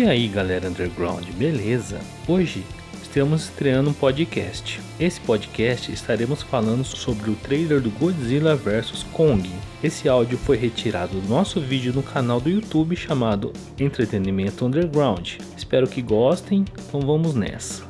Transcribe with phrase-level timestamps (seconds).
[0.00, 2.00] E aí galera underground, beleza?
[2.26, 2.64] Hoje
[3.02, 4.80] estamos estreando um podcast.
[4.98, 9.46] Esse podcast estaremos falando sobre o trailer do Godzilla vs Kong.
[9.84, 15.34] Esse áudio foi retirado do nosso vídeo no canal do YouTube chamado Entretenimento Underground.
[15.54, 17.89] Espero que gostem, então vamos nessa.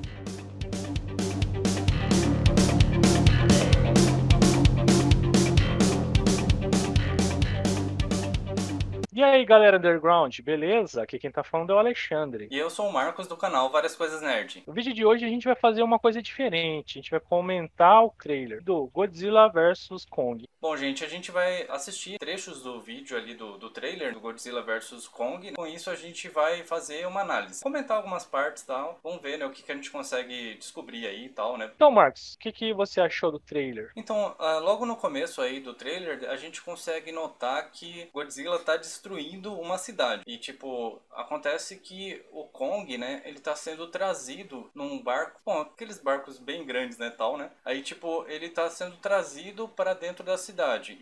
[9.21, 11.03] E aí galera underground, beleza?
[11.03, 12.49] Aqui quem tá falando é o Alexandre.
[12.51, 14.65] E eu sou o Marcos do canal Várias Coisas Nerd.
[14.67, 16.99] No vídeo de hoje a gente vai fazer uma coisa diferente.
[16.99, 20.49] A gente vai comentar o trailer do Godzilla vs Kong.
[20.61, 24.61] Bom, gente, a gente vai assistir trechos do vídeo ali do, do trailer do Godzilla
[24.61, 25.53] vs Kong.
[25.53, 27.63] Com isso a gente vai fazer uma análise.
[27.63, 29.01] Comentar algumas partes e tal.
[29.03, 31.71] Vamos ver, né, o que, que a gente consegue descobrir aí e tal, né?
[31.75, 33.91] Então, Marcos, o que, que você achou do trailer?
[33.97, 38.77] Então, uh, logo no começo aí do trailer, a gente consegue notar que Godzilla tá
[38.77, 40.25] destruindo uma cidade.
[40.27, 45.99] E, tipo, acontece que o Kong, né, ele tá sendo trazido num barco, bom, aqueles
[45.99, 47.51] barcos bem grandes, né, tal, né?
[47.65, 50.50] Aí, tipo, ele tá sendo trazido para dentro da cidade.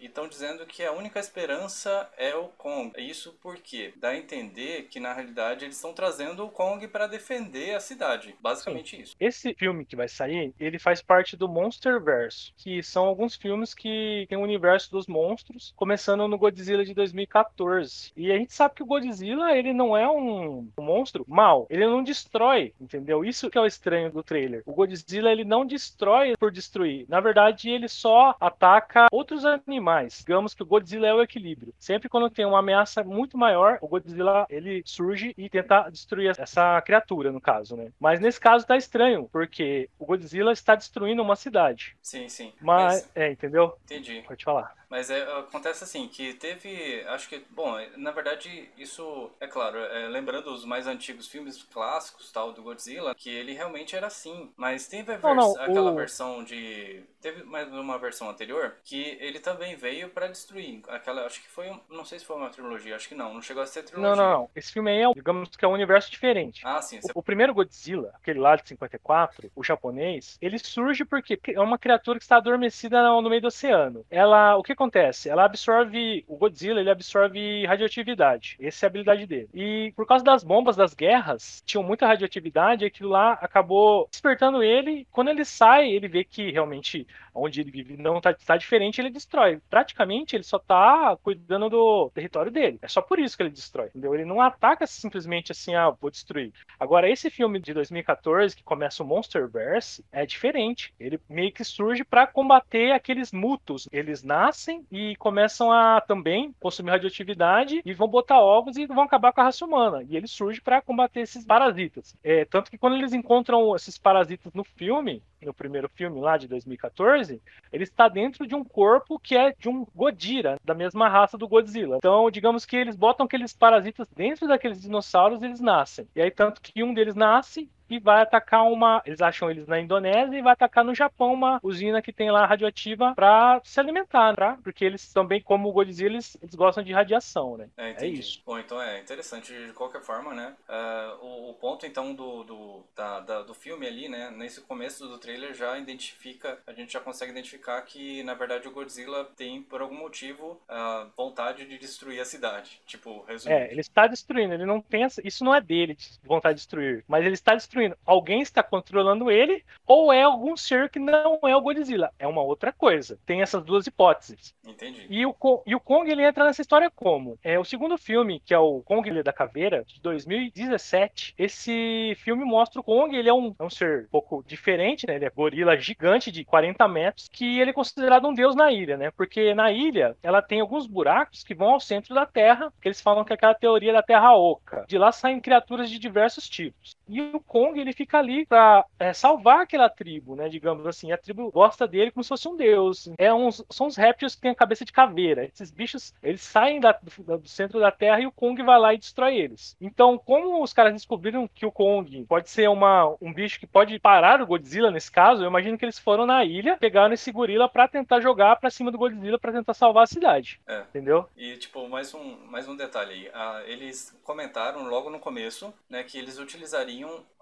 [0.00, 2.92] E estão dizendo que a única esperança é o Kong.
[2.98, 7.74] Isso porque dá a entender que, na realidade, eles estão trazendo o Kong para defender
[7.74, 8.34] a cidade.
[8.40, 9.02] Basicamente Sim.
[9.02, 9.16] isso.
[9.18, 14.26] Esse filme que vai sair, ele faz parte do Monsterverse, que são alguns filmes que
[14.28, 18.12] tem o universo dos monstros, começando no Godzilla de 2014.
[18.16, 21.66] E a gente sabe que o Godzilla, ele não é um, um monstro mal.
[21.70, 23.24] Ele não destrói, entendeu?
[23.24, 24.62] Isso que é o estranho do trailer.
[24.66, 27.06] O Godzilla, ele não destrói por destruir.
[27.08, 30.18] Na verdade, ele só ataca outros animais.
[30.18, 31.74] Digamos que o Godzilla é o equilíbrio.
[31.78, 36.80] Sempre quando tem uma ameaça muito maior, o Godzilla, ele surge e tenta destruir essa
[36.82, 37.90] criatura, no caso, né?
[37.98, 41.96] Mas nesse caso tá estranho, porque o Godzilla está destruindo uma cidade.
[42.02, 42.52] Sim, sim.
[42.60, 43.10] Mas, Mas...
[43.14, 43.76] é, entendeu?
[43.84, 44.22] Entendi.
[44.26, 44.77] Pode falar.
[44.88, 50.08] Mas é, acontece assim, que teve, acho que, bom, na verdade isso, é claro, é,
[50.08, 54.86] lembrando os mais antigos filmes clássicos, tal, do Godzilla, que ele realmente era assim, mas
[54.86, 55.94] teve vers não, não, aquela o...
[55.94, 61.42] versão de, teve mais uma versão anterior, que ele também veio para destruir, aquela, acho
[61.42, 63.82] que foi, não sei se foi uma trilogia, acho que não, não chegou a ser
[63.82, 64.16] trilogia.
[64.16, 66.62] Não, não, não, esse filme aí é, digamos que é um universo diferente.
[66.64, 67.00] Ah, sim.
[67.00, 67.12] Você...
[67.14, 71.78] O, o primeiro Godzilla, aquele lá de 54, o japonês, ele surge porque é uma
[71.78, 74.04] criatura que está adormecida no, no meio do oceano.
[74.10, 75.28] Ela, o que acontece?
[75.28, 76.24] Ela absorve.
[76.28, 78.56] O Godzilla ele absorve radioatividade.
[78.60, 79.48] Essa é a habilidade dele.
[79.52, 85.06] E por causa das bombas das guerras, tinham muita radioatividade, aquilo lá acabou despertando ele.
[85.10, 89.10] Quando ele sai, ele vê que realmente onde ele vive não está tá diferente, ele
[89.10, 89.60] destrói.
[89.70, 92.78] Praticamente ele só está cuidando do território dele.
[92.82, 93.86] É só por isso que ele destrói.
[93.88, 94.14] Entendeu?
[94.14, 96.52] Ele não ataca simplesmente assim, ah, vou destruir.
[96.78, 100.92] Agora, esse filme de 2014, que começa o Monsterverse, é diferente.
[100.98, 103.88] Ele meio que surge para combater aqueles mutos.
[103.92, 109.32] Eles nascem e começam a também consumir radioatividade e vão botar ovos e vão acabar
[109.32, 110.04] com a raça humana.
[110.08, 112.16] E ele surge para combater esses parasitas.
[112.22, 116.48] É, tanto que quando eles encontram esses parasitas no filme, no primeiro filme lá de
[116.48, 117.40] 2014,
[117.72, 121.48] ele está dentro de um corpo que é de um Godira, da mesma raça do
[121.48, 121.96] Godzilla.
[121.96, 126.08] Então, digamos que eles botam aqueles parasitas dentro daqueles dinossauros e eles nascem.
[126.14, 129.02] E aí, tanto que um deles nasce e vai atacar uma.
[129.04, 132.46] Eles acham eles na Indonésia e vai atacar no Japão uma usina que tem lá
[132.46, 134.58] radioativa para se alimentar, tá?
[134.62, 137.68] Porque eles também, como o Godzilla, eles, eles gostam de radiação, né?
[137.76, 138.42] É, é, isso.
[138.44, 140.54] Bom, então é interessante de qualquer forma, né?
[140.68, 144.30] Uh, o, o, ponto então do, do, da, da, do filme ali, né?
[144.30, 148.70] Nesse começo do trailer já identifica, a gente já consegue identificar que na verdade o
[148.70, 152.80] Godzilla tem por algum motivo a uh, vontade de destruir a cidade.
[152.86, 153.60] Tipo, resumindo.
[153.60, 155.20] É, ele está destruindo, ele não pensa.
[155.24, 157.96] Isso não é dele, vontade de destruir, mas ele está destruindo destruindo.
[158.04, 162.10] Alguém está controlando ele, ou é algum ser que não é o Godzilla.
[162.18, 163.18] É uma outra coisa.
[163.24, 164.54] Tem essas duas hipóteses.
[164.66, 165.06] Entendi.
[165.08, 165.34] E o,
[165.66, 167.38] e o Kong ele entra nessa história como?
[167.42, 171.34] É o segundo filme, que é o Kong da Caveira, de 2017.
[171.38, 175.16] Esse filme mostra o Kong, ele é um, é um ser um pouco diferente, né?
[175.16, 178.96] Ele é gorila gigante de 40 metros, que ele é considerado um deus na ilha,
[178.96, 179.10] né?
[179.10, 183.00] Porque na ilha ela tem alguns buracos que vão ao centro da Terra, que eles
[183.00, 184.84] falam que é aquela teoria da Terra Oca.
[184.88, 186.97] De lá saem criaturas de diversos tipos.
[187.08, 190.48] E o Kong ele fica ali para é, salvar aquela tribo, né?
[190.48, 193.10] Digamos assim, a tribo gosta dele como se fosse um deus.
[193.18, 195.44] É uns, são os répteis que têm a cabeça de caveira.
[195.44, 198.94] Esses bichos eles saem da, do, do, centro da Terra e o Kong vai lá
[198.94, 199.76] e destrói eles.
[199.80, 203.98] Então, como os caras descobriram que o Kong pode ser uma, um bicho que pode
[203.98, 207.68] parar o Godzilla nesse caso, eu imagino que eles foram na ilha, pegaram esse gorila
[207.68, 210.60] para tentar jogar para cima do Godzilla para tentar salvar a cidade.
[210.66, 210.80] É.
[210.80, 211.28] Entendeu?
[211.36, 213.30] E tipo mais um mais um detalhe aí.
[213.32, 216.97] Ah, eles comentaram logo no começo, né, que eles utilizariam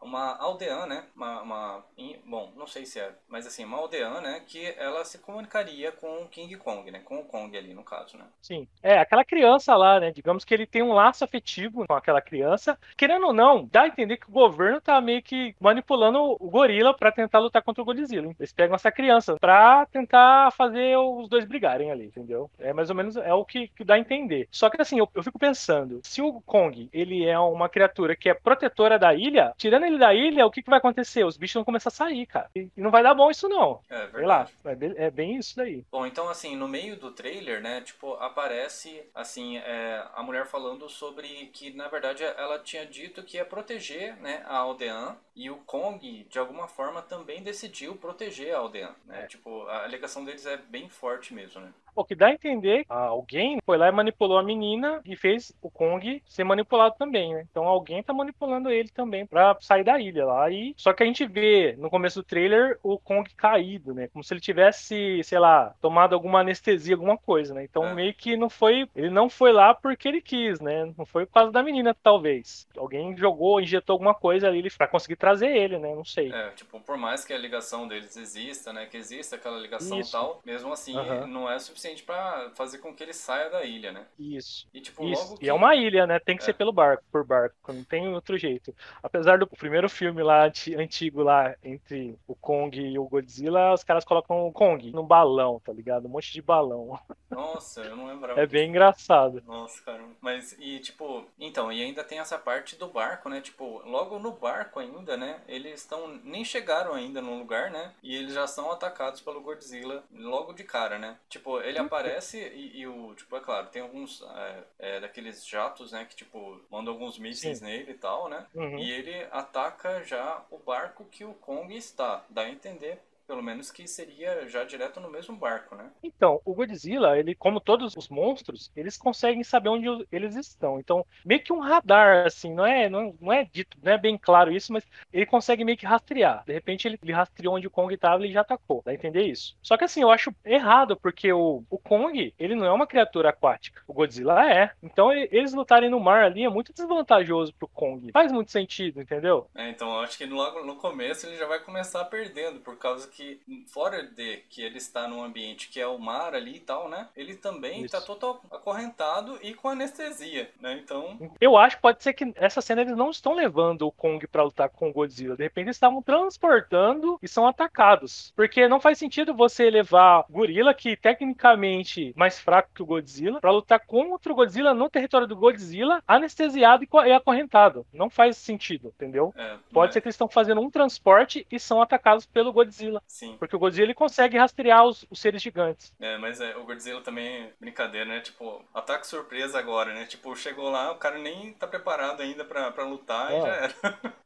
[0.06, 1.04] uma aldeã, né?
[1.14, 1.84] Uma, uma,
[2.24, 4.42] bom, não sei se é, mas assim, uma aldeã, né?
[4.46, 7.00] Que ela se comunicaria com o King Kong, né?
[7.00, 8.24] Com o Kong ali, no caso, né?
[8.42, 8.68] Sim.
[8.82, 10.10] É, aquela criança lá, né?
[10.10, 12.78] Digamos que ele tem um laço afetivo com aquela criança.
[12.96, 16.94] Querendo ou não, dá a entender que o governo tá meio que manipulando o gorila
[16.94, 18.26] para tentar lutar contra o Godzilla.
[18.26, 18.36] Hein?
[18.38, 22.50] Eles pegam essa criança pra tentar fazer os dois brigarem ali, entendeu?
[22.58, 24.48] É mais ou menos é o que, que dá a entender.
[24.50, 28.28] Só que assim, eu, eu fico pensando, se o Kong, ele é uma criatura que
[28.28, 31.24] é protetora da ilha, tirando ele da ilha, o que, que vai acontecer?
[31.24, 32.50] Os bichos vão começar a sair, cara.
[32.54, 33.80] E, não vai dar bom isso, não.
[33.88, 34.50] É verdade.
[34.62, 35.84] Sei lá, é, é bem isso daí.
[35.90, 40.88] Bom, então, assim, no meio do trailer, né, tipo, aparece, assim, é, a mulher falando
[40.88, 45.56] sobre que, na verdade, ela tinha dito que ia proteger, né, a aldeã e o
[45.56, 49.24] Kong, de alguma forma, também decidiu proteger a aldeã, né?
[49.24, 49.26] É.
[49.26, 51.72] Tipo, a alegação deles é bem forte mesmo, né?
[51.96, 55.70] O que dá a entender, alguém foi lá e manipulou a menina e fez o
[55.70, 57.46] Kong ser manipulado também, né?
[57.50, 60.50] Então alguém tá manipulando ele também para sair da ilha lá.
[60.50, 64.08] E só que a gente vê no começo do trailer o Kong caído, né?
[64.08, 67.64] Como se ele tivesse, sei lá, tomado alguma anestesia, alguma coisa, né?
[67.64, 67.94] Então é.
[67.94, 70.92] meio que não foi, ele não foi lá porque ele quis, né?
[70.98, 72.68] Não foi por causa da menina, talvez.
[72.76, 75.94] Alguém jogou, injetou alguma coisa ali para conseguir trazer ele, né?
[75.94, 76.30] Não sei.
[76.30, 78.86] É, tipo, por mais que a ligação deles exista, né?
[78.86, 80.12] Que exista aquela ligação Isso.
[80.12, 81.26] tal, mesmo assim uhum.
[81.26, 84.06] não é suficiente suficiente para fazer com que ele saia da ilha, né?
[84.18, 84.68] Isso.
[84.74, 85.36] E, tipo, Isso.
[85.36, 85.46] Que...
[85.46, 86.18] e é uma ilha, né?
[86.18, 86.46] Tem que é.
[86.46, 88.74] ser pelo barco, por barco, não tem outro jeito.
[89.02, 94.04] Apesar do primeiro filme lá antigo lá entre o Kong e o Godzilla, os caras
[94.04, 96.06] colocam o Kong no balão, tá ligado?
[96.06, 96.98] Um monte de balão.
[97.36, 98.40] Nossa, eu não lembrava.
[98.40, 99.42] é bem engraçado.
[99.46, 100.02] Nossa, cara.
[100.20, 103.40] Mas e tipo, então, e ainda tem essa parte do barco, né?
[103.40, 105.40] Tipo, logo no barco ainda, né?
[105.46, 107.92] Eles estão nem chegaram ainda no lugar, né?
[108.02, 111.16] E eles já são atacados pelo Godzilla logo de cara, né?
[111.28, 115.46] Tipo, ele ele aparece e, e, o, tipo, é claro, tem alguns é, é, daqueles
[115.46, 118.46] jatos, né, que, tipo, mandam alguns mísseis nele e tal, né?
[118.54, 118.78] Uhum.
[118.78, 122.24] E ele ataca já o barco que o Kong está.
[122.30, 125.90] Dá a entender pelo menos que seria já direto no mesmo barco, né?
[126.02, 130.78] Então, o Godzilla, ele, como todos os monstros, eles conseguem saber onde eles estão.
[130.78, 134.16] Então, meio que um radar, assim, não é, não, não é dito, não é bem
[134.16, 136.44] claro isso, mas ele consegue meio que rastrear.
[136.46, 138.82] De repente, ele, ele rastreou onde o Kong estava e já atacou.
[138.84, 139.56] Dá a entender isso?
[139.62, 143.30] Só que assim, eu acho errado, porque o, o Kong, ele não é uma criatura
[143.30, 143.82] aquática.
[143.86, 144.72] O Godzilla é.
[144.82, 148.12] Então, eles lutarem no mar ali é muito desvantajoso pro Kong.
[148.12, 149.48] Faz muito sentido, entendeu?
[149.54, 153.08] É, então, eu acho que logo no começo ele já vai começar perdendo, por causa
[153.08, 156.60] que que, fora de que ele está num ambiente que é o mar ali e
[156.60, 157.08] tal, né?
[157.16, 160.78] Ele também está total acorrentado e com anestesia, né?
[160.84, 161.18] Então.
[161.40, 164.42] Eu acho que pode ser que essa cena eles não estão levando o Kong para
[164.42, 165.36] lutar com o Godzilla.
[165.36, 168.32] De repente eles estavam transportando e são atacados.
[168.36, 173.40] Porque não faz sentido você levar o gorila, que tecnicamente mais fraco que o Godzilla,
[173.40, 177.86] para lutar contra o Godzilla no território do Godzilla, anestesiado e acorrentado.
[177.92, 179.32] Não faz sentido, entendeu?
[179.36, 179.92] É, pode é.
[179.94, 183.02] ser que eles estão fazendo um transporte e são atacados pelo Godzilla.
[183.06, 183.36] Sim.
[183.38, 185.94] Porque o Godzilla ele consegue rastrear os, os seres gigantes.
[186.00, 188.20] É, mas é, o Godzilla também, brincadeira, né?
[188.20, 190.04] Tipo, ataque surpresa agora, né?
[190.06, 193.38] Tipo, chegou lá, o cara nem tá preparado ainda pra, pra lutar é.
[193.38, 193.74] e já era.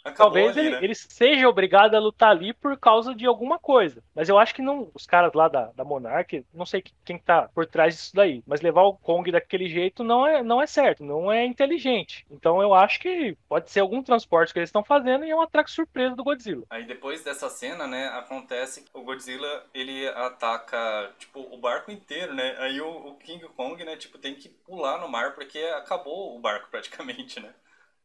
[0.16, 0.84] Talvez ali, ele, né?
[0.84, 4.02] ele, seja obrigado a lutar ali por causa de alguma coisa.
[4.14, 4.90] Mas eu acho que não.
[4.94, 8.42] Os caras lá da, da Monarch, não sei quem tá por trás disso daí.
[8.46, 12.26] Mas levar o Kong daquele jeito não é, não é certo, não é inteligente.
[12.30, 15.42] Então eu acho que pode ser algum transporte que eles estão fazendo e é um
[15.42, 16.64] ataque surpresa do Godzilla.
[16.70, 22.34] Aí depois dessa cena, né, acontece acontece o Godzilla ele ataca tipo o barco inteiro,
[22.34, 22.56] né?
[22.58, 26.40] Aí o, o King Kong, né, tipo tem que pular no mar porque acabou o
[26.40, 27.52] barco praticamente, né?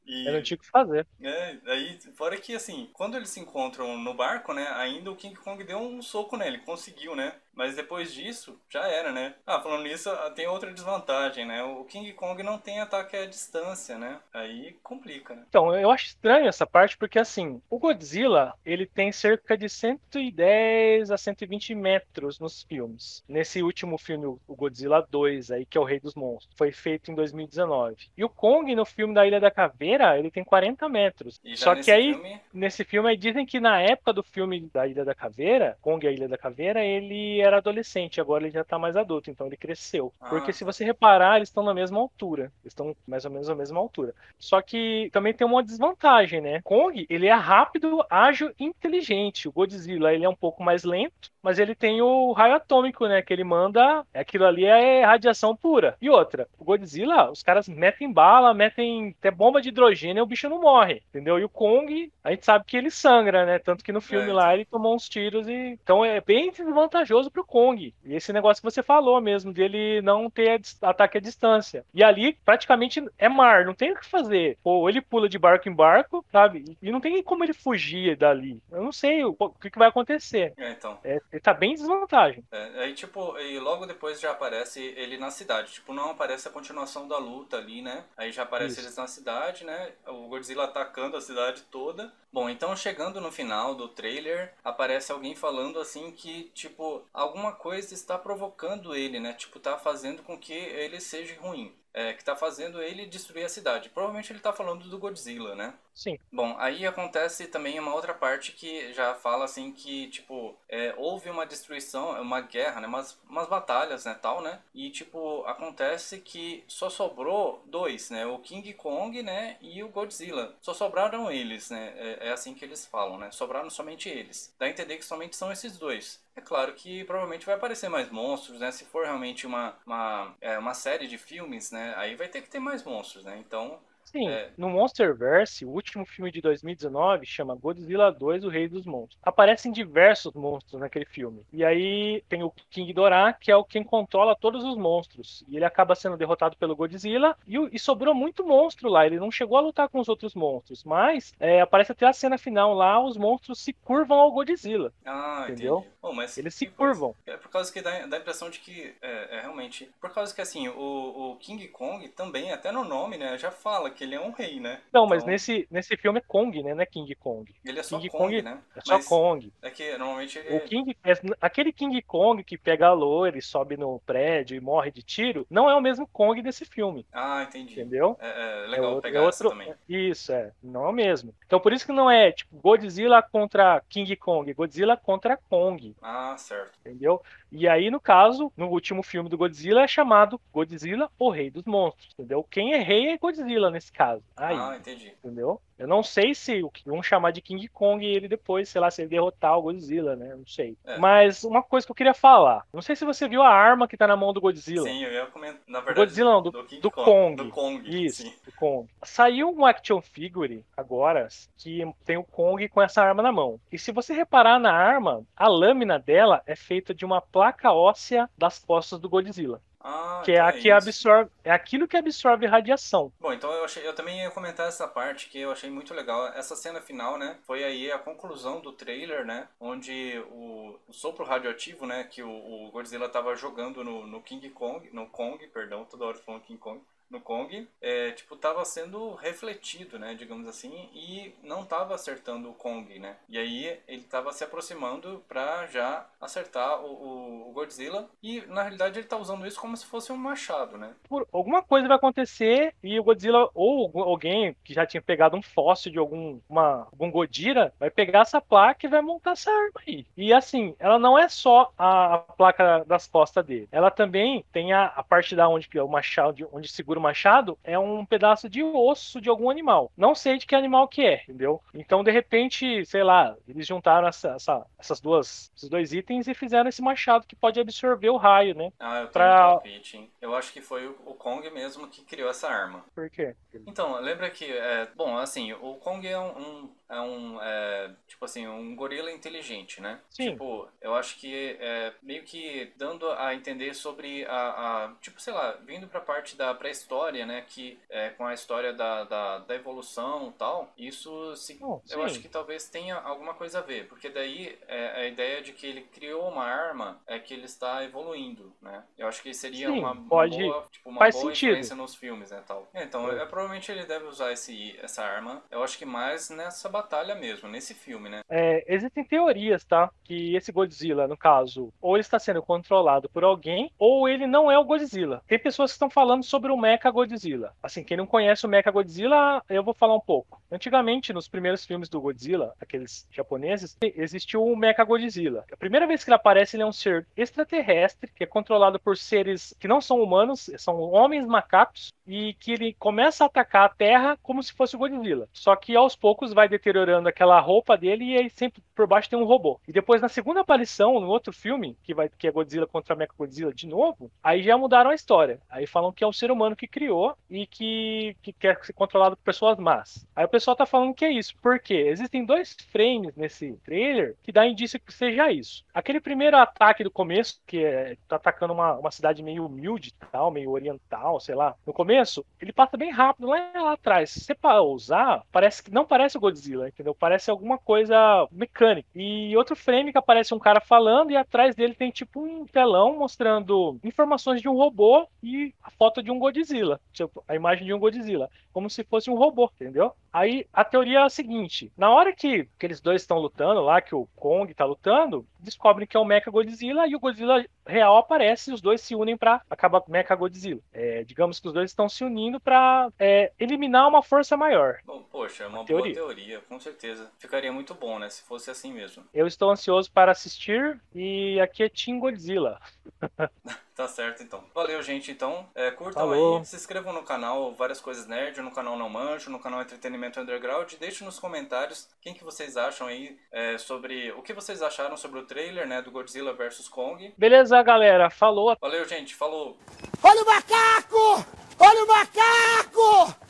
[0.05, 1.07] E, Era tinha que fazer.
[1.21, 5.35] É, aí, fora que assim, quando eles se encontram no barco, né, ainda o King
[5.35, 7.39] Kong deu um soco nele, conseguiu, né?
[7.55, 9.35] Mas depois disso, já era, né?
[9.45, 11.63] Ah, falando nisso, ah, tem outra desvantagem, né?
[11.63, 14.19] O King Kong não tem ataque à distância, né?
[14.33, 15.43] Aí complica, né?
[15.47, 21.11] Então, eu acho estranho essa parte, porque assim, o Godzilla, ele tem cerca de 110
[21.11, 23.23] a 120 metros nos filmes.
[23.27, 27.11] Nesse último filme, o Godzilla 2, aí, que é o Rei dos Monstros, foi feito
[27.11, 28.09] em 2019.
[28.17, 31.39] E o Kong, no filme da Ilha da Caveira, ele tem 40 metros.
[31.55, 32.41] Só que aí, filme...
[32.53, 36.09] nesse filme, aí dizem que na época do filme da Ilha da Caveira, Kong e
[36.09, 39.57] a Ilha da Caveira, ele era adolescente, agora ele já tá mais adulto, então ele
[39.57, 40.13] cresceu.
[40.19, 40.29] Ah.
[40.29, 42.51] Porque se você reparar, eles estão na mesma altura.
[42.63, 44.13] Eles estão mais ou menos na mesma altura.
[44.37, 46.61] Só que também tem uma desvantagem, né?
[46.63, 49.47] Kong, ele é rápido, ágil e inteligente.
[49.47, 53.21] O Godzilla, ele é um pouco mais lento, mas ele tem o raio atômico, né?
[53.21, 54.05] Que ele manda.
[54.13, 55.95] Aquilo ali é radiação pura.
[56.01, 60.27] E outra, o Godzilla, os caras metem bala, metem até bomba de hidrogênio hidrogênio o
[60.27, 61.39] bicho não morre, entendeu?
[61.39, 63.59] E o Kong, a gente sabe que ele sangra, né?
[63.59, 65.77] Tanto que no filme é, lá ele tomou uns tiros e.
[65.81, 67.93] Então é bem desvantajoso pro Kong.
[68.03, 71.85] E esse negócio que você falou mesmo, dele não ter ataque à distância.
[71.93, 74.57] E ali, praticamente, é mar, não tem o que fazer.
[74.63, 76.77] Ou ele pula de barco em barco, sabe?
[76.81, 78.61] E não tem como ele fugir dali.
[78.71, 80.53] Eu não sei o, o que, que, vai acontecer.
[80.57, 80.97] É, então.
[81.03, 82.43] É, ele tá bem em desvantagem.
[82.51, 85.73] É, aí, tipo, e logo depois já aparece ele na cidade.
[85.73, 88.05] Tipo, não aparece a continuação da luta ali, né?
[88.15, 88.81] Aí já aparece Isso.
[88.81, 89.91] eles na cidade, né?
[90.07, 92.13] O Godzilla atacando a cidade toda.
[92.31, 97.93] Bom, então chegando no final do trailer, aparece alguém falando assim que, tipo, alguma coisa
[97.93, 99.33] está provocando ele, né?
[99.33, 103.49] Tipo, tá fazendo com que ele seja ruim é, que está fazendo ele destruir a
[103.49, 103.89] cidade.
[103.89, 105.73] Provavelmente ele está falando do Godzilla, né?
[105.95, 106.19] Sim.
[106.29, 111.29] Bom, aí acontece também uma outra parte que já fala assim que, tipo, é, houve
[111.29, 112.87] uma destruição, uma guerra, né?
[112.87, 114.61] Umas, umas batalhas, né, tal, né?
[114.73, 118.25] E, tipo, acontece que só sobrou dois, né?
[118.25, 119.55] O King Kong, né?
[119.61, 120.53] E o Godzilla.
[120.61, 121.93] Só sobraram eles, né?
[121.95, 123.31] É, é assim que eles falam, né?
[123.31, 124.53] Sobraram somente eles.
[124.59, 126.21] Dá a entender que somente são esses dois.
[126.35, 128.69] É claro que provavelmente vai aparecer mais monstros, né?
[128.69, 131.93] Se for realmente uma, uma, é, uma série de filmes, né?
[131.95, 133.37] Aí vai ter que ter mais monstros, né?
[133.39, 134.49] Então Sim, é...
[134.57, 139.19] no Monsterverse, o último filme de 2019 chama Godzilla 2, o Rei dos Monstros.
[139.21, 141.45] Aparecem diversos monstros naquele filme.
[141.51, 145.43] E aí tem o King Dora, que é o quem controla todos os monstros.
[145.47, 147.35] E ele acaba sendo derrotado pelo Godzilla.
[147.47, 149.05] E, e sobrou muito monstro lá.
[149.05, 150.83] Ele não chegou a lutar com os outros monstros.
[150.83, 154.93] Mas é, aparece até a cena final lá, os monstros se curvam ao Godzilla.
[155.05, 155.85] Ah, entendeu?
[156.01, 157.15] Oh, mas Eles se curvam.
[157.25, 159.89] É por causa que dá, dá a impressão de que é, é, realmente.
[159.99, 163.89] Por causa que assim, o, o King Kong também, até no nome, né, já fala
[163.95, 164.81] que ele é um rei, né?
[164.93, 165.07] Não, então...
[165.07, 166.73] mas nesse, nesse filme é Kong, né?
[166.73, 167.53] Não é King Kong.
[167.65, 168.59] Ele é só King Kong, Kong, né?
[168.75, 169.53] É só mas Kong.
[169.61, 170.57] É que normalmente ele...
[170.57, 174.59] O King, é, aquele King Kong que pega a loira e sobe no prédio e
[174.59, 177.05] morre de tiro, não é o mesmo Kong desse filme.
[177.11, 177.73] Ah, entendi.
[177.73, 178.17] Entendeu?
[178.19, 179.73] É, é legal é outro, pegar é outro, também.
[179.87, 180.51] Isso, é.
[180.61, 181.33] Não é o mesmo.
[181.45, 185.95] Então por isso que não é tipo Godzilla contra King Kong, Godzilla contra Kong.
[186.01, 186.77] Ah, certo.
[186.79, 187.21] Entendeu?
[187.55, 191.63] E aí, no caso, no último filme do Godzilla é chamado Godzilla, o Rei dos
[191.63, 192.43] Monstros, entendeu?
[192.43, 194.21] Quem é rei é Godzilla nesse caso.
[194.35, 195.13] Aí, ah, entendi.
[195.23, 195.61] Entendeu?
[195.77, 199.01] Eu não sei se vão chamar de King Kong e ele depois, sei lá, se
[199.01, 200.33] ele derrotar o Godzilla, né?
[200.33, 200.77] Não sei.
[200.85, 200.97] É.
[200.97, 202.65] Mas uma coisa que eu queria falar.
[202.73, 204.87] Não sei se você viu a arma que tá na mão do Godzilla.
[204.87, 205.61] Sim, eu ia comentar.
[205.67, 207.03] Na verdade, Godzilla não, do, do, do Kong.
[207.03, 207.35] Kong.
[207.35, 208.05] Do Kong.
[208.05, 208.33] Isso, sim.
[208.45, 208.89] do Kong.
[209.03, 213.59] Saiu um action figure agora que tem o Kong com essa arma na mão.
[213.69, 218.29] E se você reparar na arma, a lâmina dela é feita de uma placa óssea
[218.37, 219.61] das costas do Godzilla.
[219.87, 223.13] Ah, que é então é a que absorve, é aquilo que absorve radiação.
[223.19, 226.25] Bom, então eu achei, eu também ia comentar essa parte que eu achei muito legal.
[226.29, 231.23] Essa cena final, né, foi aí a conclusão do trailer, né, onde o, o sopro
[231.23, 235.85] radioativo, né, que o, o Godzilla tava jogando no, no King Kong, no Kong, perdão,
[235.85, 236.81] toda hora falando King Kong,
[237.15, 242.53] no Kong, é, tipo, tava sendo refletido, né, digamos assim, e não tava acertando o
[242.53, 243.15] Kong, né?
[243.29, 248.63] E aí ele tava se aproximando para já acertar o, o, o, Godzilla e na
[248.63, 250.93] realidade ele tá usando isso como se fosse um machado, né?
[251.07, 255.41] Por alguma coisa vai acontecer e o Godzilla ou alguém que já tinha pegado um
[255.41, 259.81] fóssil de algum uma, algum Godira vai pegar essa placa e vai montar essa arma
[259.87, 260.05] aí.
[260.17, 264.73] E assim, ela não é só a, a placa das costas dele, ela também tem
[264.73, 268.63] a, a parte da onde é o machado, onde segura machado é um pedaço de
[268.63, 269.91] osso de algum animal.
[269.95, 271.61] Não sei de que animal que é, entendeu?
[271.73, 276.33] Então, de repente, sei lá, eles juntaram essa, essa, essas duas, esses dois itens e
[276.33, 278.71] fizeram esse machado que pode absorver o raio, né?
[278.79, 279.47] Ah, eu tenho pra...
[279.47, 280.11] um palpite, hein?
[280.21, 282.83] Eu acho que foi o Kong mesmo que criou essa arma.
[282.93, 283.35] Por quê?
[283.67, 288.25] Então, lembra que, é, bom, assim, o Kong é um, um é um, é, tipo
[288.25, 289.99] assim, um gorila inteligente, né?
[290.09, 290.31] Sim.
[290.31, 295.33] Tipo, eu acho que é meio que dando a entender sobre a, a tipo, sei
[295.33, 296.53] lá, vindo pra parte da
[296.85, 297.43] pré-história, né?
[297.47, 302.03] Que é, com a história da, da, da evolução e tal, isso se, oh, eu
[302.03, 305.65] acho que talvez tenha alguma coisa a ver, porque daí é a ideia de que
[305.65, 308.83] ele criou uma arma é que ele está evoluindo, né?
[308.97, 310.43] Eu acho que seria Sim, uma, pode...
[310.43, 311.49] uma boa, tipo, uma Faz boa sentido.
[311.49, 312.67] influência nos filmes, né, tal.
[312.73, 313.25] É, então, é.
[313.25, 317.73] provavelmente ele deve usar esse, essa arma, eu acho que mais nessa batalha mesmo, nesse
[317.73, 318.21] filme, né?
[318.29, 319.89] É, existem teorias, tá?
[320.03, 324.51] Que esse Godzilla, no caso, ou ele está sendo controlado por alguém, ou ele não
[324.51, 325.21] é o Godzilla.
[325.27, 327.53] Tem pessoas que estão falando sobre o Mecha Godzilla.
[327.63, 330.41] Assim, quem não conhece o Mecha Godzilla, eu vou falar um pouco.
[330.51, 335.45] Antigamente, nos primeiros filmes do Godzilla, aqueles japoneses, existiu o Mecha Godzilla.
[335.49, 338.97] A primeira vez que ele aparece, ele é um ser extraterrestre, que é controlado por
[338.97, 343.69] seres que não são humanos, são homens macacos, e que ele começa a atacar a
[343.69, 345.27] Terra como se fosse o Godzilla.
[345.33, 349.17] Só que aos poucos vai deteriorando aquela roupa dele e aí sempre por baixo tem
[349.17, 349.59] um robô.
[349.67, 353.13] E depois na segunda aparição, no outro filme, que vai que é Godzilla contra Mecha
[353.17, 355.39] Godzilla de novo, aí já mudaram a história.
[355.49, 359.15] Aí falam que é o ser humano que criou e que, que quer ser controlado
[359.15, 360.07] por pessoas más.
[360.15, 361.35] Aí o pessoal tá falando que é isso.
[361.41, 361.85] Por quê?
[361.87, 365.63] Existem dois frames nesse trailer que dá indício que seja isso.
[365.73, 370.31] Aquele primeiro ataque do começo, que é, tá atacando uma, uma cidade meio humilde tal,
[370.31, 371.55] meio oriental, sei lá.
[371.65, 374.09] No começo, ele passa bem rápido lá, lá atrás.
[374.11, 374.35] Se você
[374.75, 376.95] usar, parece que não parece o Godzilla, entendeu?
[376.95, 378.87] Parece alguma coisa mecânica.
[378.95, 382.97] E outro frame que aparece um cara falando e atrás dele tem tipo um telão
[382.97, 386.45] mostrando informações de um robô e a foto de um Godzilla,
[386.91, 389.93] tipo, a imagem de um Godzilla, como se fosse um robô, entendeu?
[390.11, 393.81] Aí a teoria é a seguinte: na hora que, que eles dois estão lutando lá,
[393.81, 397.97] que o Kong tá lutando, descobrem que é o Mecha Godzilla e o Godzilla real
[397.97, 400.61] aparece e os dois se unem para acabar com o Mecha Godzilla.
[400.71, 404.77] É, digamos que os dois estão se unindo para é, eliminar uma força maior.
[404.85, 405.93] Bom, poxa, é uma teoria.
[405.93, 407.11] boa teoria, com certeza.
[407.17, 409.03] Ficaria muito bom, né, se fosse assim mesmo.
[409.13, 412.59] Eu estou ansioso para assistir e aqui é Team Godzilla.
[413.75, 414.41] Tá certo, então.
[414.53, 415.11] Valeu, gente.
[415.11, 416.39] Então, é, curtam Falou.
[416.39, 420.17] aí, se inscrevam no canal Várias Coisas Nerd, no canal Não Manjo, no canal Entretenimento
[420.17, 420.73] Underground.
[420.79, 424.13] Deixem nos comentários quem que vocês acham aí é, sobre...
[424.13, 427.13] O que vocês acharam sobre o trailer, né, do Godzilla vs Kong.
[427.17, 428.09] Beleza, galera.
[428.09, 428.55] Falou.
[428.61, 429.13] Valeu, gente.
[429.13, 429.57] Falou.
[430.01, 431.25] Olha o macaco!
[431.59, 433.24] Olha o macaco!